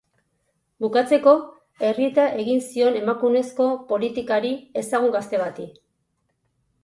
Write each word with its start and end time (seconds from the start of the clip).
Bukatzeko, 0.83 1.33
errieta 1.89 2.23
egiten 2.29 2.63
zion 2.69 2.97
emakumezko 3.01 3.67
politikari 3.91 4.53
ezagun 4.83 5.13
gazte 5.17 5.43
bati. 5.45 5.69